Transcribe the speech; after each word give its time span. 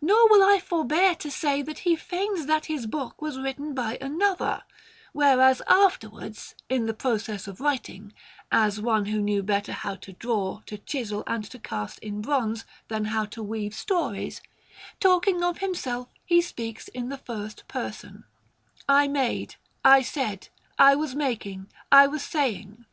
Nor 0.00 0.28
will 0.28 0.40
I 0.44 0.60
forbear 0.60 1.16
to 1.16 1.32
say 1.32 1.62
that 1.62 1.80
he 1.80 1.96
feigns 1.96 2.46
that 2.46 2.66
his 2.66 2.86
book 2.86 3.20
was 3.20 3.40
written 3.40 3.74
by 3.74 3.98
another, 4.00 4.62
whereas 5.12 5.62
afterwards, 5.66 6.54
in 6.68 6.86
the 6.86 6.94
process 6.94 7.48
of 7.48 7.58
writing 7.58 8.12
as 8.52 8.80
one 8.80 9.06
who 9.06 9.20
knew 9.20 9.42
better 9.42 9.72
how 9.72 9.96
to 9.96 10.12
draw, 10.12 10.60
to 10.66 10.78
chisel, 10.78 11.24
and 11.26 11.42
to 11.50 11.58
cast 11.58 11.98
in 11.98 12.22
bronze, 12.22 12.66
than 12.86 13.06
how 13.06 13.24
to 13.24 13.42
weave 13.42 13.74
stories 13.74 14.40
talking 15.00 15.42
of 15.42 15.58
himself, 15.58 16.06
he 16.24 16.40
speaks 16.40 16.86
in 16.86 17.08
the 17.08 17.18
first 17.18 17.66
person, 17.66 18.22
"I 18.88 19.08
made," 19.08 19.56
"I 19.84 20.02
said," 20.02 20.50
"I 20.78 20.94
was 20.94 21.16
making," 21.16 21.66
"I 21.90 22.06
was 22.06 22.22
saying." 22.22 22.84